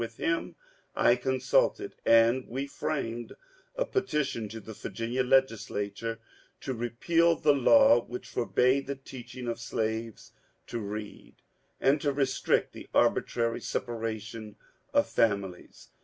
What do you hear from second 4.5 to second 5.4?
the Virginia